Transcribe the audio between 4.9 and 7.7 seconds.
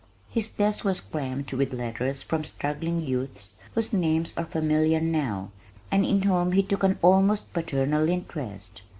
now, and in whom he took an almost